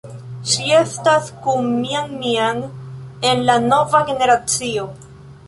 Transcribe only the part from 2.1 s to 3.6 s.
Mian en la